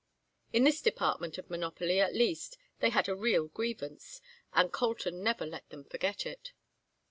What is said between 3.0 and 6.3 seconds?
a real grievance, and Colton never let them forget